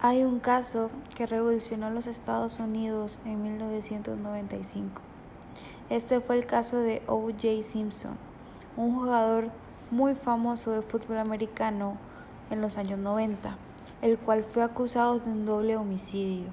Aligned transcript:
Hay 0.00 0.22
un 0.22 0.38
caso 0.38 0.90
que 1.16 1.26
revolucionó 1.26 1.90
los 1.90 2.06
Estados 2.06 2.60
Unidos 2.60 3.18
en 3.24 3.42
1995. 3.42 5.02
Este 5.90 6.20
fue 6.20 6.36
el 6.36 6.46
caso 6.46 6.76
de 6.78 7.02
O.J. 7.08 7.64
Simpson, 7.64 8.16
un 8.76 8.94
jugador 8.94 9.50
muy 9.90 10.14
famoso 10.14 10.70
de 10.70 10.82
fútbol 10.82 11.18
americano 11.18 11.96
en 12.48 12.60
los 12.60 12.78
años 12.78 13.00
90, 13.00 13.56
el 14.00 14.18
cual 14.18 14.44
fue 14.44 14.62
acusado 14.62 15.18
de 15.18 15.30
un 15.30 15.44
doble 15.44 15.76
homicidio. 15.76 16.46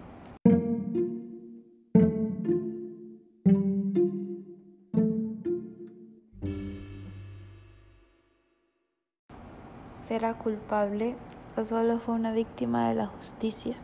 ¿Será 9.94 10.34
culpable 10.34 11.16
solo 11.64 12.00
fue 12.00 12.16
una 12.16 12.32
víctima 12.32 12.90
de 12.90 12.96
la 12.96 13.08
justicia. 13.08 13.76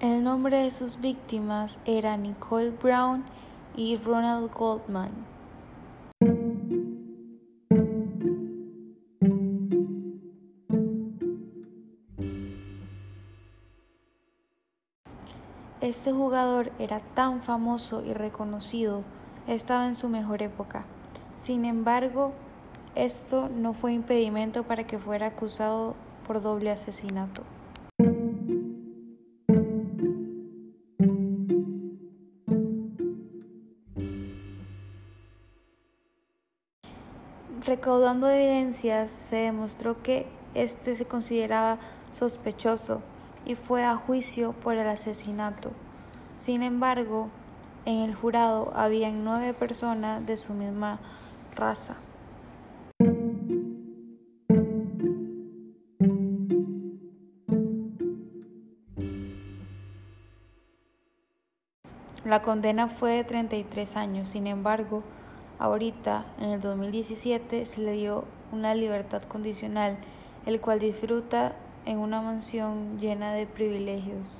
El 0.00 0.24
nombre 0.24 0.58
de 0.58 0.70
sus 0.70 1.00
víctimas 1.00 1.78
era 1.84 2.16
Nicole 2.16 2.70
Brown 2.70 3.24
y 3.76 3.96
Ronald 3.96 4.52
Goldman. 4.52 5.10
Este 15.82 16.12
jugador 16.12 16.70
era 16.78 17.00
tan 17.00 17.42
famoso 17.42 18.04
y 18.04 18.12
reconocido, 18.12 19.02
estaba 19.48 19.88
en 19.88 19.96
su 19.96 20.08
mejor 20.08 20.40
época. 20.40 20.84
Sin 21.42 21.64
embargo, 21.64 22.30
esto 22.94 23.48
no 23.48 23.72
fue 23.72 23.92
impedimento 23.92 24.62
para 24.62 24.86
que 24.86 25.00
fuera 25.00 25.26
acusado 25.26 25.96
por 26.24 26.40
doble 26.40 26.70
asesinato. 26.70 27.42
Recaudando 37.66 38.30
evidencias, 38.30 39.10
se 39.10 39.34
demostró 39.34 40.00
que 40.00 40.28
este 40.54 40.94
se 40.94 41.06
consideraba 41.06 41.80
sospechoso 42.12 43.02
y 43.44 43.54
fue 43.54 43.84
a 43.84 43.96
juicio 43.96 44.52
por 44.52 44.76
el 44.76 44.88
asesinato. 44.88 45.70
Sin 46.36 46.62
embargo, 46.62 47.28
en 47.84 48.00
el 48.00 48.14
jurado 48.14 48.72
habían 48.74 49.24
nueve 49.24 49.54
personas 49.54 50.24
de 50.26 50.36
su 50.36 50.54
misma 50.54 51.00
raza. 51.56 51.96
La 62.24 62.40
condena 62.40 62.88
fue 62.88 63.10
de 63.10 63.24
33 63.24 63.96
años, 63.96 64.28
sin 64.28 64.46
embargo, 64.46 65.02
ahorita, 65.58 66.24
en 66.38 66.50
el 66.50 66.60
2017, 66.60 67.66
se 67.66 67.80
le 67.80 67.92
dio 67.92 68.24
una 68.52 68.74
libertad 68.74 69.22
condicional, 69.24 69.98
el 70.46 70.60
cual 70.60 70.78
disfruta 70.78 71.56
en 71.84 71.98
una 71.98 72.20
mansión 72.20 72.98
llena 72.98 73.32
de 73.32 73.46
privilegios. 73.46 74.38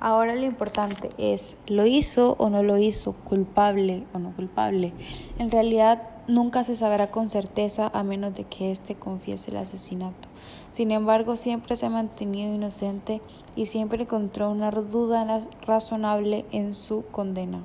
Ahora 0.00 0.36
lo 0.36 0.44
importante 0.44 1.10
es, 1.18 1.56
¿lo 1.66 1.84
hizo 1.84 2.36
o 2.38 2.50
no 2.50 2.62
lo 2.62 2.78
hizo? 2.78 3.12
¿Culpable 3.12 4.06
o 4.12 4.18
no 4.18 4.32
culpable? 4.32 4.92
En 5.38 5.50
realidad 5.50 6.17
nunca 6.28 6.62
se 6.62 6.76
sabrá 6.76 7.10
con 7.10 7.28
certeza 7.28 7.90
a 7.92 8.04
menos 8.04 8.34
de 8.34 8.44
que 8.44 8.70
éste 8.70 8.94
confiese 8.94 9.50
el 9.50 9.56
asesinato. 9.56 10.28
Sin 10.70 10.92
embargo, 10.92 11.36
siempre 11.36 11.74
se 11.74 11.86
ha 11.86 11.90
mantenido 11.90 12.54
inocente 12.54 13.20
y 13.56 13.66
siempre 13.66 14.02
encontró 14.02 14.50
una 14.50 14.70
duda 14.70 15.40
razonable 15.66 16.44
en 16.52 16.74
su 16.74 17.04
condena. 17.10 17.64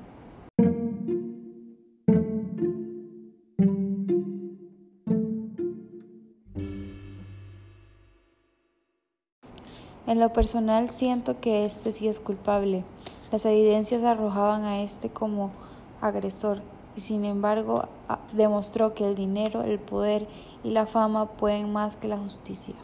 En 10.06 10.20
lo 10.20 10.32
personal 10.32 10.90
siento 10.90 11.40
que 11.40 11.66
este 11.66 11.92
sí 11.92 12.08
es 12.08 12.20
culpable. 12.20 12.84
Las 13.32 13.46
evidencias 13.46 14.04
arrojaban 14.04 14.64
a 14.64 14.82
este 14.82 15.10
como 15.10 15.52
agresor 16.02 16.62
y 16.96 17.02
sin 17.02 17.26
embargo 17.26 17.88
demostró 18.34 18.94
que 18.94 19.06
el 19.06 19.16
dinero, 19.16 19.64
el 19.64 19.80
poder 19.80 20.28
y 20.64 20.72
la 20.72 20.86
fama 20.86 21.26
pueden 21.26 21.72
más 21.72 21.96
que 21.96 22.08
la 22.08 22.18
justicia. 22.18 22.76